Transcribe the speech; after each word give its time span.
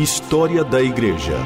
História 0.00 0.64
da 0.64 0.80
Igreja. 0.80 1.36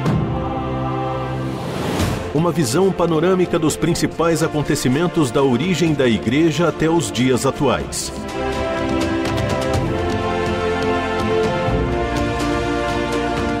Uma 2.33 2.53
visão 2.53 2.89
panorâmica 2.89 3.59
dos 3.59 3.75
principais 3.75 4.41
acontecimentos 4.41 5.29
da 5.29 5.43
origem 5.43 5.93
da 5.93 6.07
Igreja 6.07 6.69
até 6.69 6.89
os 6.89 7.11
dias 7.11 7.45
atuais. 7.45 8.13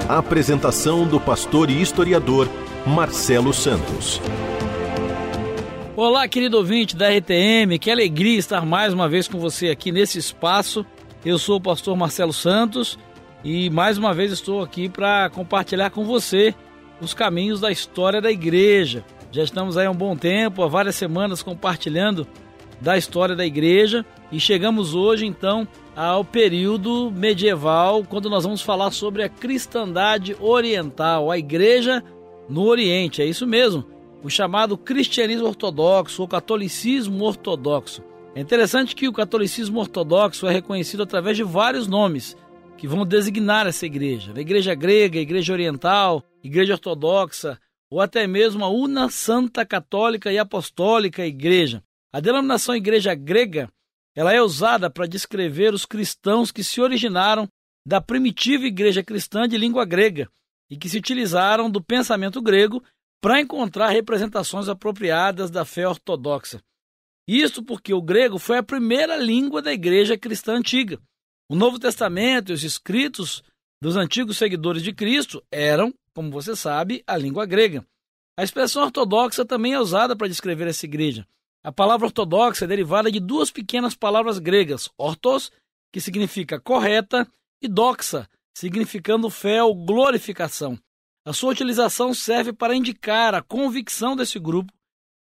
A 0.07 0.17
apresentação 0.17 1.05
do 1.05 1.19
pastor 1.19 1.69
e 1.69 1.81
historiador 1.81 2.47
Marcelo 2.87 3.53
Santos. 3.53 4.21
Olá, 5.93 6.25
querido 6.25 6.55
ouvinte 6.55 6.95
da 6.95 7.09
RTM, 7.09 7.77
que 7.81 7.91
alegria 7.91 8.39
estar 8.39 8.65
mais 8.65 8.93
uma 8.93 9.09
vez 9.09 9.27
com 9.27 9.39
você 9.39 9.67
aqui 9.67 9.91
nesse 9.91 10.17
espaço. 10.17 10.85
Eu 11.25 11.37
sou 11.37 11.57
o 11.57 11.61
pastor 11.61 11.97
Marcelo 11.97 12.31
Santos 12.31 12.97
e 13.45 13.69
mais 13.69 13.95
uma 13.95 14.11
vez 14.11 14.31
estou 14.31 14.63
aqui 14.63 14.89
para 14.89 15.29
compartilhar 15.29 15.91
com 15.91 16.03
você 16.03 16.55
os 16.99 17.13
caminhos 17.13 17.61
da 17.61 17.71
história 17.71 18.19
da 18.19 18.31
igreja. 18.31 19.05
Já 19.31 19.43
estamos 19.43 19.77
aí 19.77 19.85
há 19.85 19.91
um 19.91 19.95
bom 19.95 20.15
tempo, 20.15 20.63
há 20.63 20.67
várias 20.67 20.95
semanas 20.95 21.43
compartilhando 21.43 22.25
da 22.81 22.97
história 22.97 23.35
da 23.35 23.45
igreja 23.45 24.03
e 24.31 24.39
chegamos 24.39 24.95
hoje 24.95 25.27
então 25.27 25.67
ao 25.95 26.25
período 26.25 27.11
medieval, 27.15 28.03
quando 28.03 28.31
nós 28.31 28.43
vamos 28.43 28.63
falar 28.63 28.89
sobre 28.89 29.21
a 29.21 29.29
cristandade 29.29 30.35
oriental, 30.39 31.29
a 31.29 31.37
igreja 31.37 32.03
no 32.49 32.65
Oriente. 32.65 33.21
É 33.21 33.25
isso 33.25 33.45
mesmo, 33.45 33.85
o 34.23 34.29
chamado 34.29 34.75
cristianismo 34.75 35.47
ortodoxo 35.47 36.23
ou 36.23 36.27
catolicismo 36.27 37.23
ortodoxo. 37.23 38.03
É 38.33 38.41
interessante 38.41 38.95
que 38.95 39.07
o 39.07 39.13
catolicismo 39.13 39.79
ortodoxo 39.79 40.47
é 40.47 40.51
reconhecido 40.51 41.03
através 41.03 41.37
de 41.37 41.43
vários 41.43 41.87
nomes 41.87 42.35
que 42.77 42.87
vão 42.87 43.05
designar 43.05 43.67
essa 43.67 43.85
igreja. 43.85 44.33
A 44.35 44.39
igreja 44.39 44.75
grega, 44.75 45.17
a 45.17 45.21
igreja 45.21 45.53
oriental, 45.53 46.23
igreja 46.43 46.73
ortodoxa, 46.73 47.59
ou 47.89 48.01
até 48.01 48.27
mesmo 48.27 48.63
a 48.63 48.69
una 48.69 49.09
santa 49.09 49.65
católica 49.65 50.31
e 50.31 50.37
apostólica 50.37 51.25
igreja. 51.25 51.83
A 52.11 52.19
denominação 52.19 52.75
igreja 52.75 53.13
grega, 53.13 53.69
ela 54.15 54.33
é 54.33 54.41
usada 54.41 54.89
para 54.89 55.07
descrever 55.07 55.73
os 55.73 55.85
cristãos 55.85 56.51
que 56.51 56.63
se 56.63 56.81
originaram 56.81 57.47
da 57.85 58.01
primitiva 58.01 58.65
igreja 58.65 59.03
cristã 59.03 59.47
de 59.47 59.57
língua 59.57 59.85
grega 59.85 60.29
e 60.69 60.77
que 60.77 60.89
se 60.89 60.97
utilizaram 60.97 61.69
do 61.69 61.83
pensamento 61.83 62.41
grego 62.41 62.83
para 63.21 63.39
encontrar 63.39 63.89
representações 63.89 64.67
apropriadas 64.67 65.51
da 65.51 65.65
fé 65.65 65.87
ortodoxa. 65.87 66.61
Isto 67.27 67.63
porque 67.63 67.93
o 67.93 68.01
grego 68.01 68.37
foi 68.37 68.57
a 68.57 68.63
primeira 68.63 69.15
língua 69.15 69.61
da 69.61 69.73
igreja 69.73 70.17
cristã 70.17 70.57
antiga. 70.57 70.99
O 71.47 71.55
Novo 71.55 71.77
Testamento 71.77 72.51
e 72.51 72.53
os 72.53 72.63
escritos 72.63 73.43
dos 73.79 73.95
antigos 73.95 74.37
seguidores 74.37 74.81
de 74.81 74.91
Cristo 74.91 75.43
eram, 75.51 75.93
como 76.11 76.31
você 76.31 76.55
sabe, 76.55 77.03
a 77.05 77.15
língua 77.15 77.45
grega. 77.45 77.85
A 78.35 78.43
expressão 78.43 78.83
ortodoxa 78.83 79.45
também 79.45 79.73
é 79.73 79.79
usada 79.79 80.15
para 80.15 80.27
descrever 80.27 80.67
essa 80.67 80.85
igreja. 80.85 81.27
A 81.63 81.71
palavra 81.71 82.07
ortodoxa 82.07 82.65
é 82.65 82.67
derivada 82.67 83.11
de 83.11 83.19
duas 83.19 83.51
pequenas 83.51 83.95
palavras 83.95 84.39
gregas, 84.39 84.89
ortos, 84.97 85.51
que 85.93 86.01
significa 86.01 86.59
correta, 86.59 87.27
e 87.61 87.67
doxa, 87.67 88.27
significando 88.55 89.29
fé 89.29 89.63
ou 89.63 89.75
glorificação. 89.75 90.79
A 91.23 91.31
sua 91.31 91.51
utilização 91.51 92.13
serve 92.13 92.53
para 92.53 92.75
indicar 92.75 93.35
a 93.35 93.41
convicção 93.41 94.15
desse 94.15 94.39
grupo 94.39 94.73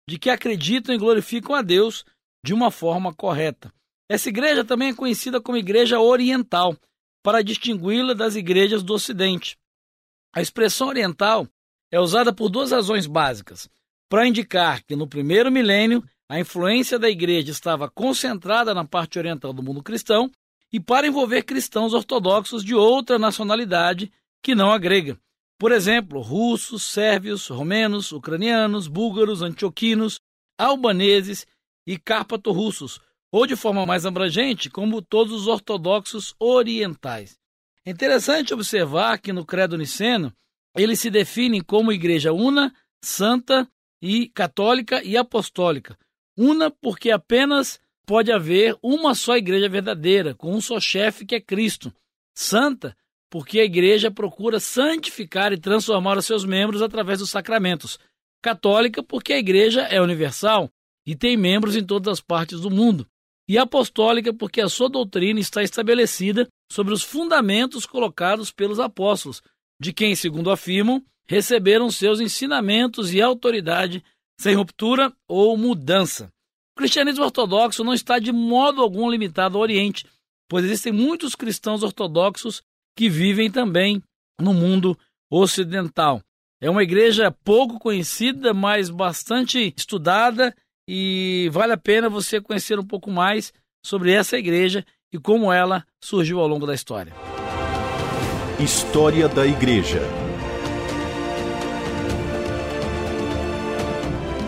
de 0.08 0.20
que 0.20 0.30
acreditam 0.30 0.94
e 0.94 0.98
glorificam 0.98 1.56
a 1.56 1.62
Deus 1.62 2.04
de 2.44 2.54
uma 2.54 2.72
forma 2.72 3.14
correta. 3.14 3.74
Essa 4.10 4.30
igreja 4.30 4.66
também 4.66 4.90
é 4.90 4.96
conhecida 4.96 5.40
como 5.40 5.56
Igreja 5.56 6.00
Oriental, 6.00 6.76
para 7.22 7.44
distingui-la 7.44 8.16
das 8.16 8.36
igrejas 8.36 8.82
do 8.82 8.96
Ocidente. 8.96 9.56
A 10.34 10.42
expressão 10.42 10.88
oriental 10.88 11.48
é 11.92 12.00
usada 12.00 12.34
por 12.34 12.50
duas 12.50 12.72
razões 12.72 13.06
básicas: 13.06 13.70
para 14.10 14.28
indicar 14.28 14.84
que 14.84 14.96
no 14.96 15.08
primeiro 15.08 15.52
milênio 15.52 16.04
a 16.28 16.40
influência 16.40 16.98
da 16.98 17.10
igreja 17.10 17.52
estava 17.52 17.90
concentrada 17.90 18.74
na 18.74 18.86
parte 18.86 19.20
oriental 19.20 19.54
do 19.54 19.64
mundo 19.64 19.84
cristão 19.84 20.32
e 20.72 20.80
para 20.80 21.08
envolver 21.08 21.44
cristãos 21.44 21.94
ortodoxos 21.94 22.64
de 22.64 22.76
outra 22.76 23.18
nacionalidade 23.18 24.12
que 24.42 24.56
não 24.56 24.72
a 24.72 24.78
grega. 24.78 25.20
Por 25.58 25.72
exemplo, 25.72 26.22
russos, 26.22 26.84
sérvios, 26.84 27.48
romenos, 27.48 28.12
ucranianos, 28.12 28.88
búlgaros, 28.88 29.42
antioquinos, 29.42 30.20
albaneses 30.58 31.46
e 31.86 31.98
cárpato-russos, 31.98 33.02
ou 33.32 33.46
de 33.46 33.56
forma 33.56 33.86
mais 33.86 34.06
abrangente, 34.06 34.70
como 34.70 35.02
todos 35.02 35.34
os 35.34 35.48
ortodoxos 35.48 36.34
orientais. 36.40 37.38
É 37.86 37.92
interessante 37.92 38.54
observar 38.54 39.20
que 39.20 39.32
no 39.32 39.46
Credo 39.46 39.78
Niceno 39.78 40.34
eles 40.76 41.00
se 41.00 41.10
definem 41.10 41.62
como 41.62 41.92
igreja 41.92 42.34
una, 42.34 42.74
santa 43.04 43.68
e 44.02 44.30
católica 44.30 45.04
e 45.04 45.18
apostólica. 45.18 45.98
Una 46.38 46.72
porque 46.72 47.12
apenas 47.12 47.80
pode 48.06 48.32
haver 48.32 48.78
uma 48.82 49.14
só 49.14 49.38
igreja 49.38 49.68
verdadeira, 49.70 50.34
com 50.34 50.54
um 50.54 50.62
só 50.62 50.80
chefe 50.80 51.26
que 51.26 51.36
é 51.36 51.42
Cristo. 51.42 51.94
Santa 52.36 52.96
porque 53.30 53.60
a 53.60 53.64
igreja 53.64 54.10
procura 54.10 54.60
santificar 54.60 55.54
e 55.54 55.58
transformar 55.58 56.18
os 56.18 56.26
seus 56.26 56.44
membros 56.44 56.82
através 56.82 57.20
dos 57.20 57.30
sacramentos. 57.30 58.00
Católica 58.42 59.04
porque 59.04 59.34
a 59.34 59.38
igreja 59.38 59.82
é 59.82 60.02
universal 60.02 60.72
e 61.06 61.16
tem 61.16 61.38
membros 61.38 61.76
em 61.76 61.84
todas 61.84 62.14
as 62.14 62.22
partes 62.22 62.62
do 62.62 62.72
mundo 62.72 63.08
e 63.50 63.58
apostólica, 63.58 64.32
porque 64.32 64.62
a 64.62 64.70
sua 64.70 64.88
doutrina 64.88 65.40
está 65.40 65.64
estabelecida 65.64 66.48
sobre 66.72 66.94
os 66.94 67.02
fundamentos 67.02 67.84
colocados 67.84 68.52
pelos 68.52 68.80
apóstolos, 68.80 69.42
de 69.82 69.92
quem, 69.92 70.14
segundo 70.14 70.52
afirmam, 70.52 71.04
receberam 71.28 71.90
seus 71.90 72.20
ensinamentos 72.20 73.12
e 73.12 73.20
autoridade 73.20 74.04
sem 74.40 74.54
ruptura 74.54 75.12
ou 75.28 75.58
mudança. 75.58 76.32
O 76.76 76.78
cristianismo 76.78 77.26
ortodoxo 77.26 77.84
não 77.84 77.94
está 77.94 78.20
de 78.20 78.32
modo 78.32 78.84
algum 78.84 79.10
limitado 79.10 79.58
ao 79.58 79.64
Oriente, 79.64 80.06
pois 80.48 80.64
existem 80.64 80.94
muitos 80.94 81.34
cristãos 81.36 81.82
ortodoxos 81.82 82.62
que 82.96 83.10
vivem 83.10 83.50
também 83.50 84.02
no 84.40 84.54
mundo 84.54 84.98
ocidental. 85.30 86.22
É 86.62 86.70
uma 86.70 86.84
igreja 86.84 87.32
pouco 87.32 87.80
conhecida, 87.80 88.54
mas 88.54 88.90
bastante 88.90 89.74
estudada 89.76 90.56
e 90.92 91.48
vale 91.52 91.72
a 91.72 91.78
pena 91.78 92.10
você 92.10 92.42
conhecer 92.42 92.80
um 92.80 92.84
pouco 92.84 93.12
mais 93.12 93.54
sobre 93.86 94.12
essa 94.12 94.40
igreja 94.40 94.84
e 95.14 95.20
como 95.20 95.54
ela 95.54 95.86
surgiu 96.04 96.40
ao 96.40 96.48
longo 96.48 96.66
da 96.66 96.74
história. 96.74 97.14
História 98.60 99.28
da 99.30 99.46
Igreja. 99.46 100.02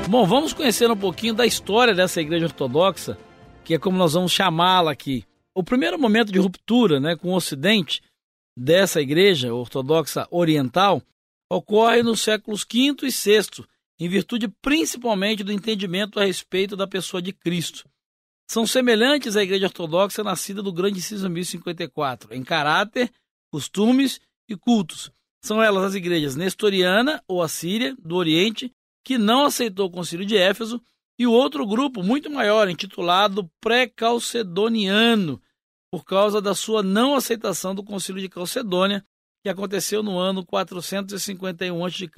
Bom, 0.10 0.26
vamos 0.26 0.52
conhecer 0.52 0.90
um 0.90 0.98
pouquinho 0.98 1.36
da 1.36 1.46
história 1.46 1.94
dessa 1.94 2.20
igreja 2.20 2.48
ortodoxa, 2.48 3.20
que 3.64 3.76
é 3.76 3.78
como 3.78 4.00
nós 4.00 4.14
vamos 4.14 4.32
chamá-la 4.32 4.92
aqui. 4.92 5.24
O 5.54 5.64
primeiro 5.64 6.00
momento 6.00 6.32
de 6.32 6.40
ruptura 6.40 7.00
né, 7.00 7.16
com 7.16 7.30
o 7.30 7.36
Ocidente 7.36 8.02
dessa 8.58 9.00
igreja 9.00 9.54
ortodoxa 9.54 10.28
oriental 10.32 11.04
ocorre 11.52 12.02
nos 12.02 12.22
séculos 12.22 12.66
V 12.68 12.96
e 13.04 13.10
VI, 13.10 13.64
em 14.04 14.10
virtude 14.10 14.48
principalmente 14.48 15.44
do 15.44 15.52
entendimento 15.52 16.20
a 16.20 16.26
respeito 16.26 16.76
da 16.76 16.88
pessoa 16.88 17.22
de 17.22 17.32
Cristo. 17.32 17.88
São 18.50 18.66
semelhantes 18.66 19.36
à 19.36 19.44
Igreja 19.44 19.68
Ortodoxa 19.68 20.24
nascida 20.24 20.64
do 20.64 20.74
Grande 20.74 21.00
Cisma 21.00 21.30
1054, 21.30 22.34
em 22.34 22.44
caráter, 22.44 23.12
costumes 23.52 24.20
e 24.50 24.56
cultos. 24.56 25.12
São 25.44 25.62
elas 25.62 25.84
as 25.84 25.94
igrejas 25.94 26.36
Nestoriana 26.36 27.24
ou 27.28 27.44
Assíria, 27.44 27.96
do 28.00 28.16
Oriente, 28.16 28.74
que 29.06 29.20
não 29.20 29.46
aceitou 29.46 29.86
o 29.86 29.92
Concílio 29.92 30.26
de 30.26 30.36
Éfeso, 30.36 30.82
e 31.20 31.28
o 31.28 31.32
outro 31.32 31.64
grupo 31.68 32.02
muito 32.02 32.28
maior, 32.28 32.68
intitulado 32.70 33.52
Pré-Calcedoniano, 33.62 35.40
por 35.92 36.04
causa 36.04 36.42
da 36.42 36.56
sua 36.56 36.82
não 36.82 37.14
aceitação 37.14 37.76
do 37.76 37.84
Concílio 37.84 38.20
de 38.20 38.30
Calcedônia, 38.30 39.06
que 39.44 39.50
aconteceu 39.50 40.02
no 40.02 40.18
ano 40.18 40.44
451 40.44 41.86
a.C. 41.86 42.10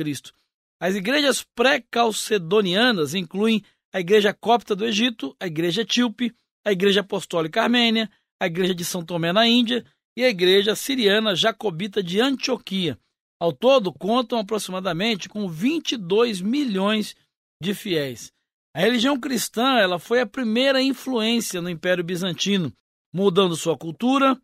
As 0.83 0.95
igrejas 0.95 1.41
pré-calcedonianas 1.56 3.13
incluem 3.13 3.63
a 3.94 4.01
Igreja 4.01 4.33
Copta 4.33 4.75
do 4.75 4.85
Egito, 4.85 5.33
a 5.39 5.47
Igreja 5.47 5.83
Etíope, 5.83 6.35
a 6.65 6.74
Igreja 6.74 7.00
Apostólica 7.00 7.62
Armênia, 7.62 8.12
a 8.38 8.47
Igreja 8.47 8.75
de 8.75 8.83
São 8.83 9.01
Tomé 9.01 9.31
na 9.31 9.47
Índia 9.47 9.85
e 10.13 10.25
a 10.25 10.27
Igreja 10.27 10.75
Siriana 10.75 11.38
Jacobita 11.38 12.03
de 12.03 12.19
Antioquia. 12.19 13.00
Ao 13.39 13.53
todo, 13.53 13.94
contam 13.94 14.38
aproximadamente 14.38 15.30
com 15.30 15.47
22 15.47 16.41
milhões 16.41 17.15
de 17.62 17.74
fiéis. 17.74 18.30
A 18.75 18.81
religião 18.81 19.18
cristã 19.18 19.77
ela 19.77 19.97
foi 19.97 20.19
a 20.19 20.25
primeira 20.25 20.81
influência 20.81 21.62
no 21.62 21.69
Império 21.69 22.03
Bizantino, 22.03 22.74
mudando 23.13 23.56
sua 23.56 23.77
cultura, 23.77 24.38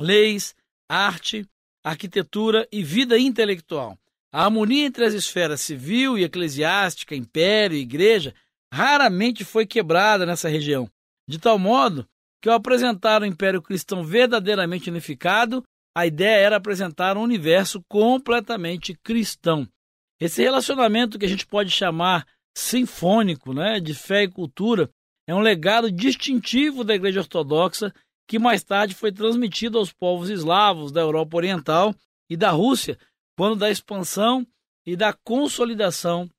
leis, 0.00 0.54
arte, 0.90 1.46
arquitetura 1.84 2.66
e 2.72 2.82
vida 2.82 3.18
intelectual. 3.18 3.98
A 4.32 4.44
harmonia 4.44 4.86
entre 4.86 5.04
as 5.04 5.12
esferas 5.12 5.60
civil 5.60 6.16
e 6.16 6.24
eclesiástica, 6.24 7.14
império 7.14 7.76
e 7.76 7.82
igreja, 7.82 8.34
raramente 8.72 9.44
foi 9.44 9.66
quebrada 9.66 10.24
nessa 10.24 10.48
região, 10.48 10.88
de 11.28 11.38
tal 11.38 11.58
modo 11.58 12.06
que 12.40 12.48
ao 12.48 12.56
apresentar 12.56 13.22
o 13.22 13.26
império 13.26 13.60
cristão 13.60 14.02
verdadeiramente 14.02 14.88
unificado, 14.88 15.62
a 15.94 16.06
ideia 16.06 16.46
era 16.46 16.56
apresentar 16.56 17.16
um 17.16 17.22
universo 17.22 17.82
completamente 17.88 18.94
cristão. 18.94 19.68
Esse 20.18 20.42
relacionamento 20.42 21.18
que 21.18 21.26
a 21.26 21.28
gente 21.28 21.46
pode 21.46 21.70
chamar 21.70 22.26
sinfônico, 22.56 23.52
né, 23.52 23.78
de 23.78 23.94
fé 23.94 24.22
e 24.22 24.28
cultura, 24.28 24.90
é 25.28 25.34
um 25.34 25.40
legado 25.40 25.92
distintivo 25.92 26.82
da 26.82 26.94
Igreja 26.94 27.20
Ortodoxa 27.20 27.92
que 28.26 28.38
mais 28.38 28.64
tarde 28.64 28.94
foi 28.94 29.12
transmitido 29.12 29.78
aos 29.78 29.92
povos 29.92 30.30
eslavos 30.30 30.90
da 30.90 31.00
Europa 31.02 31.36
Oriental 31.36 31.94
e 32.30 32.36
da 32.36 32.50
Rússia, 32.50 32.98
quando 33.42 33.56
da 33.56 33.68
expansão 33.68 34.46
e 34.86 34.94
da 34.94 35.12
consolidação 35.12 36.30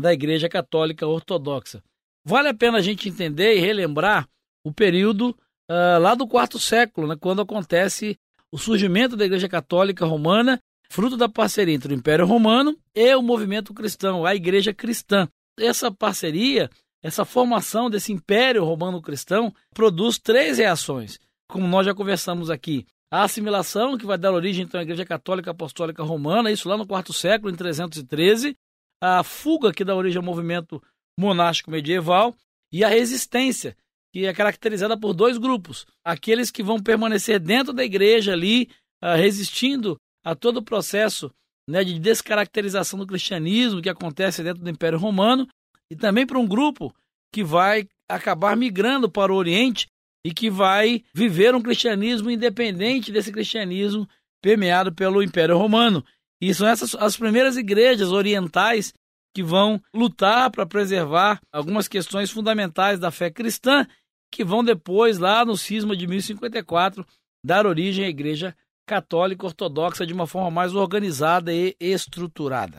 da 0.00 0.10
Igreja 0.10 0.48
Católica 0.48 1.06
Ortodoxa. 1.06 1.84
Vale 2.24 2.48
a 2.48 2.54
pena 2.54 2.78
a 2.78 2.80
gente 2.80 3.10
entender 3.10 3.58
e 3.58 3.60
relembrar 3.60 4.26
o 4.64 4.72
período 4.72 5.36
uh, 5.70 6.00
lá 6.00 6.14
do 6.14 6.26
quarto 6.26 6.58
século, 6.58 7.08
né, 7.08 7.14
quando 7.20 7.42
acontece 7.42 8.18
o 8.50 8.56
surgimento 8.56 9.18
da 9.18 9.26
Igreja 9.26 9.50
Católica 9.50 10.06
Romana, 10.06 10.58
fruto 10.88 11.14
da 11.14 11.28
parceria 11.28 11.74
entre 11.74 11.92
o 11.92 11.94
Império 11.94 12.24
Romano 12.24 12.74
e 12.94 13.14
o 13.14 13.20
movimento 13.20 13.74
cristão, 13.74 14.24
a 14.24 14.34
Igreja 14.34 14.72
Cristã. 14.72 15.28
Essa 15.60 15.90
parceria, 15.90 16.70
essa 17.02 17.26
formação 17.26 17.90
desse 17.90 18.14
Império 18.14 18.64
Romano 18.64 19.02
Cristão, 19.02 19.54
produz 19.74 20.18
três 20.18 20.56
reações, 20.56 21.20
como 21.46 21.66
nós 21.66 21.84
já 21.84 21.92
conversamos 21.92 22.48
aqui. 22.48 22.86
A 23.14 23.22
assimilação, 23.22 23.96
que 23.96 24.04
vai 24.04 24.18
dar 24.18 24.32
origem 24.32 24.64
então 24.64 24.80
à 24.80 24.82
Igreja 24.82 25.04
Católica 25.04 25.52
Apostólica 25.52 26.02
Romana, 26.02 26.50
isso 26.50 26.68
lá 26.68 26.76
no 26.76 26.84
quarto 26.84 27.12
século, 27.12 27.48
em 27.48 27.54
313. 27.54 28.56
A 29.00 29.22
fuga, 29.22 29.72
que 29.72 29.84
dá 29.84 29.94
origem 29.94 30.16
ao 30.16 30.24
movimento 30.24 30.82
monástico 31.16 31.70
medieval. 31.70 32.34
E 32.72 32.82
a 32.82 32.88
resistência, 32.88 33.76
que 34.12 34.26
é 34.26 34.34
caracterizada 34.34 34.98
por 34.98 35.14
dois 35.14 35.38
grupos: 35.38 35.86
aqueles 36.04 36.50
que 36.50 36.60
vão 36.60 36.82
permanecer 36.82 37.38
dentro 37.38 37.72
da 37.72 37.84
igreja 37.84 38.32
ali, 38.32 38.68
uh, 39.00 39.14
resistindo 39.16 39.96
a 40.24 40.34
todo 40.34 40.56
o 40.56 40.64
processo 40.64 41.32
né, 41.70 41.84
de 41.84 42.00
descaracterização 42.00 42.98
do 42.98 43.06
cristianismo 43.06 43.80
que 43.80 43.88
acontece 43.88 44.42
dentro 44.42 44.64
do 44.64 44.70
Império 44.70 44.98
Romano, 44.98 45.46
e 45.88 45.94
também 45.94 46.26
para 46.26 46.40
um 46.40 46.48
grupo 46.48 46.92
que 47.32 47.44
vai 47.44 47.86
acabar 48.08 48.56
migrando 48.56 49.08
para 49.08 49.32
o 49.32 49.36
Oriente 49.36 49.86
e 50.24 50.32
que 50.32 50.48
vai 50.48 51.04
viver 51.12 51.54
um 51.54 51.60
cristianismo 51.60 52.30
independente 52.30 53.12
desse 53.12 53.30
cristianismo 53.30 54.08
permeado 54.40 54.92
pelo 54.92 55.22
Império 55.22 55.58
Romano. 55.58 56.04
E 56.40 56.52
são 56.54 56.66
essas 56.66 56.94
as 56.94 57.16
primeiras 57.16 57.56
igrejas 57.56 58.10
orientais 58.10 58.94
que 59.34 59.42
vão 59.42 59.80
lutar 59.92 60.50
para 60.50 60.64
preservar 60.64 61.40
algumas 61.52 61.88
questões 61.88 62.30
fundamentais 62.30 62.98
da 62.98 63.10
fé 63.10 63.30
cristã 63.30 63.86
que 64.32 64.44
vão 64.44 64.64
depois, 64.64 65.18
lá 65.18 65.44
no 65.44 65.56
cisma 65.56 65.96
de 65.96 66.06
1054, 66.06 67.06
dar 67.44 67.66
origem 67.66 68.04
à 68.04 68.08
Igreja 68.08 68.56
Católica 68.86 69.46
Ortodoxa 69.46 70.06
de 70.06 70.12
uma 70.12 70.26
forma 70.26 70.50
mais 70.50 70.74
organizada 70.74 71.52
e 71.52 71.76
estruturada. 71.80 72.78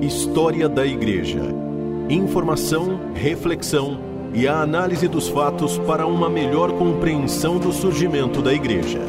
História 0.00 0.68
da 0.68 0.84
Igreja. 0.84 1.40
Informação, 2.10 3.12
reflexão 3.14 4.11
e 4.34 4.48
a 4.48 4.62
análise 4.62 5.06
dos 5.08 5.28
fatos 5.28 5.78
para 5.78 6.06
uma 6.06 6.30
melhor 6.30 6.72
compreensão 6.78 7.58
do 7.58 7.72
surgimento 7.72 8.40
da 8.40 8.52
Igreja. 8.52 9.00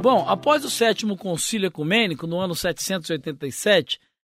Bom, 0.00 0.24
após 0.28 0.64
o 0.64 0.70
sétimo 0.70 1.16
concílio 1.16 1.66
ecumênico, 1.66 2.26
no 2.28 2.38
ano 2.38 2.54
787, 2.54 3.98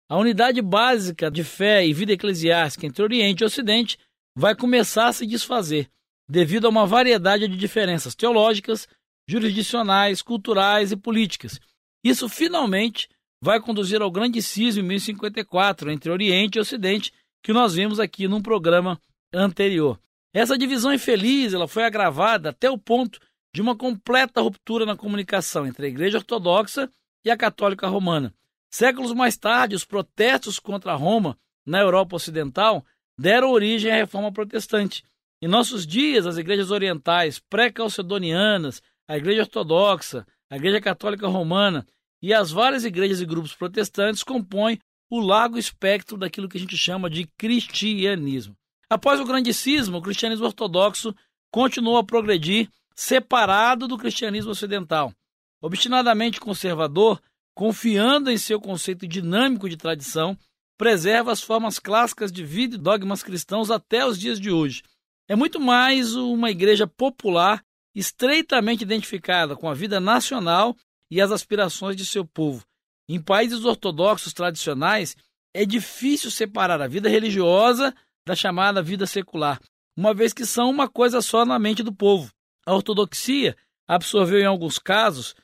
a 0.08 0.16
unidade 0.16 0.62
básica 0.62 1.28
de 1.28 1.42
fé 1.42 1.84
e 1.84 1.92
vida 1.92 2.12
eclesiástica 2.12 2.86
entre 2.86 3.02
Oriente 3.02 3.40
e 3.40 3.44
Ocidente 3.44 3.98
vai 4.36 4.54
começar 4.54 5.08
a 5.08 5.12
se 5.12 5.26
desfazer, 5.26 5.88
devido 6.28 6.66
a 6.66 6.70
uma 6.70 6.86
variedade 6.86 7.48
de 7.48 7.56
diferenças 7.56 8.14
teológicas, 8.14 8.86
jurisdicionais, 9.28 10.22
culturais 10.22 10.92
e 10.92 10.96
políticas. 10.96 11.58
Isso 12.04 12.28
finalmente 12.28 13.08
vai 13.42 13.60
conduzir 13.60 14.00
ao 14.00 14.10
grande 14.12 14.40
cisma 14.40 14.82
em 14.82 14.86
1054 14.86 15.90
entre 15.90 16.12
Oriente 16.12 16.56
e 16.56 16.60
Ocidente, 16.60 17.12
que 17.42 17.52
nós 17.52 17.74
vimos 17.74 18.00
aqui 18.00 18.26
num 18.28 18.42
programa 18.42 19.00
anterior. 19.32 19.98
Essa 20.32 20.58
divisão 20.58 20.92
infeliz 20.92 21.54
ela 21.54 21.66
foi 21.66 21.84
agravada 21.84 22.50
até 22.50 22.70
o 22.70 22.78
ponto 22.78 23.18
de 23.54 23.62
uma 23.62 23.74
completa 23.74 24.40
ruptura 24.40 24.84
na 24.84 24.96
comunicação 24.96 25.66
entre 25.66 25.86
a 25.86 25.88
Igreja 25.88 26.18
Ortodoxa 26.18 26.90
e 27.24 27.30
a 27.30 27.36
Católica 27.36 27.88
Romana. 27.88 28.34
Séculos 28.70 29.12
mais 29.12 29.36
tarde, 29.36 29.74
os 29.74 29.84
protestos 29.84 30.58
contra 30.58 30.94
Roma 30.94 31.38
na 31.64 31.80
Europa 31.80 32.16
Ocidental 32.16 32.84
deram 33.18 33.50
origem 33.50 33.90
à 33.90 33.94
reforma 33.94 34.30
protestante. 34.30 35.02
Em 35.40 35.48
nossos 35.48 35.86
dias, 35.86 36.26
as 36.26 36.36
igrejas 36.36 36.70
orientais 36.70 37.38
pré-calcedonianas, 37.38 38.82
a 39.08 39.16
Igreja 39.16 39.42
Ortodoxa, 39.42 40.26
a 40.50 40.56
Igreja 40.56 40.80
Católica 40.80 41.26
Romana 41.26 41.86
e 42.22 42.34
as 42.34 42.50
várias 42.50 42.84
igrejas 42.84 43.20
e 43.20 43.26
grupos 43.26 43.54
protestantes 43.54 44.22
compõem 44.22 44.78
o 45.10 45.20
largo 45.20 45.58
espectro 45.58 46.16
daquilo 46.16 46.48
que 46.48 46.56
a 46.56 46.60
gente 46.60 46.76
chama 46.76 47.08
de 47.08 47.26
cristianismo. 47.38 48.56
Após 48.88 49.20
o 49.20 49.24
grande 49.24 49.52
cisma, 49.52 49.98
o 49.98 50.02
cristianismo 50.02 50.46
ortodoxo 50.46 51.14
continuou 51.50 51.96
a 51.96 52.04
progredir 52.04 52.68
separado 52.94 53.86
do 53.86 53.98
cristianismo 53.98 54.50
ocidental. 54.50 55.12
Obstinadamente 55.60 56.40
conservador, 56.40 57.20
confiando 57.54 58.30
em 58.30 58.38
seu 58.38 58.60
conceito 58.60 59.06
dinâmico 59.06 59.68
de 59.68 59.76
tradição, 59.76 60.36
preserva 60.76 61.32
as 61.32 61.42
formas 61.42 61.78
clássicas 61.78 62.30
de 62.30 62.44
vida 62.44 62.76
e 62.76 62.78
dogmas 62.78 63.22
cristãos 63.22 63.70
até 63.70 64.06
os 64.06 64.18
dias 64.18 64.38
de 64.38 64.50
hoje. 64.50 64.82
É 65.28 65.34
muito 65.34 65.58
mais 65.58 66.14
uma 66.14 66.50
igreja 66.50 66.86
popular, 66.86 67.64
estreitamente 67.94 68.84
identificada 68.84 69.56
com 69.56 69.68
a 69.68 69.74
vida 69.74 69.98
nacional 69.98 70.76
e 71.10 71.20
as 71.20 71.32
aspirações 71.32 71.96
de 71.96 72.04
seu 72.04 72.24
povo. 72.24 72.64
Em 73.08 73.20
países 73.20 73.64
ortodoxos 73.64 74.32
tradicionais, 74.32 75.16
é 75.54 75.64
difícil 75.64 76.30
separar 76.30 76.80
a 76.82 76.88
vida 76.88 77.08
religiosa 77.08 77.94
da 78.26 78.34
chamada 78.34 78.82
vida 78.82 79.06
secular, 79.06 79.60
uma 79.96 80.12
vez 80.12 80.32
que 80.32 80.44
são 80.44 80.68
uma 80.68 80.88
coisa 80.88 81.22
só 81.22 81.46
na 81.46 81.58
mente 81.58 81.82
do 81.82 81.94
povo. 81.94 82.32
A 82.66 82.74
ortodoxia 82.74 83.56
absorveu, 83.86 84.40
em 84.40 84.46
alguns 84.46 84.78
casos, 84.78 85.34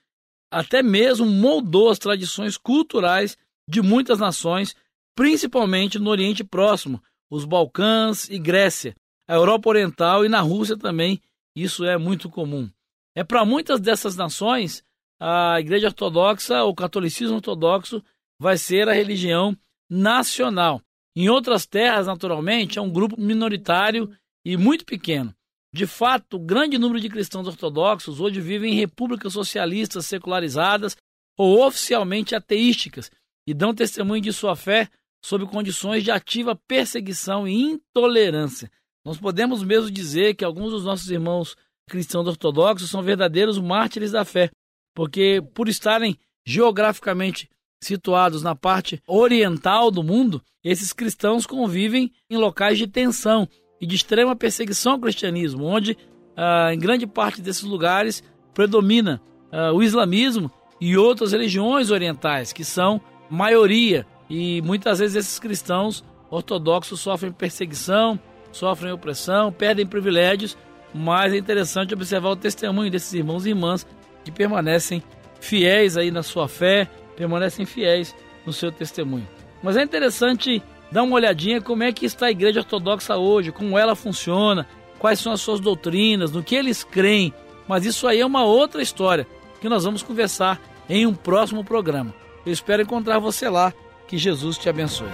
até 0.51 0.83
mesmo 0.83 1.25
moldou 1.25 1.89
as 1.89 1.99
tradições 1.99 2.59
culturais 2.59 3.39
de 3.69 3.81
muitas 3.81 4.19
nações, 4.19 4.75
principalmente 5.15 5.99
no 5.99 6.11
Oriente 6.11 6.43
Próximo, 6.43 7.03
os 7.31 7.45
Balcãs 7.45 8.29
e 8.29 8.39
Grécia, 8.39 8.95
a 9.27 9.35
Europa 9.35 9.71
Oriental 9.71 10.25
e 10.25 10.29
na 10.29 10.41
Rússia 10.41 10.77
também, 10.77 11.23
isso 11.57 11.85
é 11.85 11.97
muito 11.97 12.29
comum. 12.29 12.69
É 13.15 13.23
para 13.23 13.45
muitas 13.45 13.81
dessas 13.81 14.17
nações, 14.17 14.83
a 15.25 15.61
Igreja 15.61 15.87
Ortodoxa, 15.87 16.65
o 16.65 16.75
catolicismo 16.75 17.37
ortodoxo, 17.37 18.03
vai 18.41 18.59
ser 18.59 18.89
a 18.89 18.93
religião 18.93 19.57
nacional. 19.89 20.83
Em 21.15 21.29
outras 21.29 21.65
terras, 21.65 22.09
naturalmente, 22.09 22.77
é 22.77 22.83
um 22.83 22.91
grupo 22.91 23.21
minoritário 23.21 24.11
e 24.45 24.57
muito 24.57 24.85
pequeno. 24.85 25.33
De 25.73 25.87
fato, 25.87 26.35
o 26.35 26.41
grande 26.41 26.77
número 26.77 27.01
de 27.01 27.09
cristãos 27.09 27.47
ortodoxos 27.47 28.19
hoje 28.19 28.41
vivem 28.41 28.73
em 28.73 28.77
repúblicas 28.77 29.33
socialistas 29.33 30.07
secularizadas 30.07 30.97
ou 31.39 31.65
oficialmente 31.65 32.35
ateísticas 32.35 33.09
e 33.47 33.55
dão 33.55 33.73
testemunho 33.73 34.21
de 34.21 34.33
sua 34.33 34.57
fé 34.57 34.89
sob 35.25 35.47
condições 35.47 36.03
de 36.03 36.11
ativa 36.11 36.61
perseguição 36.67 37.47
e 37.47 37.55
intolerância. 37.55 38.69
Nós 39.05 39.19
podemos 39.19 39.63
mesmo 39.63 39.89
dizer 39.89 40.35
que 40.35 40.45
alguns 40.45 40.73
dos 40.73 40.85
nossos 40.85 41.09
irmãos 41.09 41.57
cristãos 41.89 42.27
ortodoxos 42.27 42.91
são 42.91 43.03
verdadeiros 43.03 43.59
mártires 43.59 44.11
da 44.11 44.25
fé, 44.25 44.51
porque 44.95 45.43
por 45.55 45.69
estarem 45.69 46.19
geograficamente 46.45 47.49
situados 47.81 48.43
na 48.43 48.55
parte 48.55 49.03
oriental 49.07 49.91
do 49.91 50.03
mundo, 50.03 50.41
esses 50.63 50.93
cristãos 50.93 51.47
convivem 51.47 52.13
em 52.31 52.37
locais 52.37 52.79
de 52.79 52.87
tensão 52.87 53.49
e 53.81 53.87
de 53.87 53.97
extrema 53.97 54.37
perseguição 54.37 54.93
ao 54.93 55.01
cristianismo, 55.01 55.65
onde 55.65 55.97
ah, 56.37 56.73
em 56.73 56.79
grande 56.79 57.07
parte 57.07 57.43
desses 57.43 57.65
lugares 57.65 58.23
predomina 58.55 59.21
ah, 59.51 59.73
o 59.73 59.83
islamismo 59.83 60.51
e 60.81 60.97
outras 60.97 61.33
religiões 61.33 61.91
orientais, 61.91 62.53
que 62.53 62.65
são 62.65 63.01
maioria, 63.29 64.07
e 64.31 64.63
muitas 64.63 64.99
vezes 64.99 65.17
esses 65.17 65.39
cristãos 65.39 66.05
ortodoxos 66.31 67.01
sofrem 67.01 67.33
perseguição, 67.33 68.19
sofrem 68.53 68.93
opressão, 68.93 69.53
perdem 69.53 69.87
privilégios, 69.87 70.57
mas 70.95 71.33
é 71.33 71.37
interessante 71.37 71.95
observar 71.95 72.31
o 72.31 72.37
testemunho 72.37 72.91
desses 72.91 73.13
irmãos 73.13 73.47
e 73.47 73.51
irmãs 73.51 73.87
que 74.25 74.31
permanecem 74.31 75.03
fiéis 75.41 75.97
aí 75.97 76.11
na 76.11 76.23
sua 76.23 76.49
fé, 76.49 76.89
permanecem 77.17 77.67
fiéis 77.67 78.15
no 78.47 78.53
seu 78.53 78.71
testemunho. 78.71 79.27
Mas 79.63 79.77
é 79.77 79.83
interessante 79.83 80.63
Dá 80.93 81.03
uma 81.03 81.17
olhadinha 81.17 81.59
como 81.63 81.83
é 81.83 81.91
que 81.91 82.05
está 82.05 82.27
a 82.27 82.31
igreja 82.31 82.61
ortodoxa 82.61 83.17
hoje, 83.17 83.51
como 83.51 83.79
ela 83.79 83.97
funciona, 83.97 84.69
quais 84.99 85.19
são 85.19 85.33
as 85.33 85.41
suas 85.41 85.59
doutrinas, 85.59 86.33
no 86.33 86.43
que 86.43 86.55
eles 86.55 86.85
creem. 86.85 87.33
Mas 87.67 87.87
isso 87.87 88.07
aí 88.07 88.21
é 88.21 88.27
uma 88.27 88.45
outra 88.45 88.83
história 88.83 89.27
que 89.59 89.71
nós 89.71 89.85
vamos 89.85 90.03
conversar 90.03 90.61
em 90.91 91.07
um 91.07 91.15
próximo 91.15 91.65
programa. 91.65 92.15
Eu 92.45 92.53
espero 92.53 92.83
encontrar 92.83 93.19
você 93.19 93.49
lá. 93.49 93.73
Que 94.07 94.19
Jesus 94.19 94.59
te 94.59 94.69
abençoe. 94.69 95.09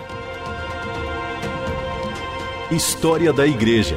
História 2.73 3.33
da 3.33 3.47
Igreja. 3.47 3.97